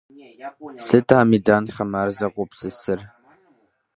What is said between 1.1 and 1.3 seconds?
а